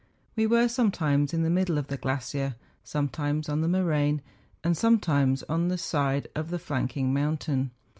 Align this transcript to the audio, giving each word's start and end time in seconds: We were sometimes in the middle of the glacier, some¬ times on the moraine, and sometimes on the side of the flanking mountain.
We 0.35 0.47
were 0.47 0.67
sometimes 0.67 1.31
in 1.31 1.43
the 1.43 1.49
middle 1.51 1.77
of 1.77 1.85
the 1.85 1.95
glacier, 1.95 2.55
some¬ 2.83 3.11
times 3.11 3.47
on 3.47 3.61
the 3.61 3.67
moraine, 3.67 4.23
and 4.63 4.75
sometimes 4.75 5.43
on 5.43 5.67
the 5.67 5.77
side 5.77 6.27
of 6.33 6.49
the 6.49 6.57
flanking 6.57 7.13
mountain. 7.13 7.69